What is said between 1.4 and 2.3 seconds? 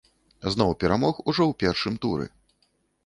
ў першым туры.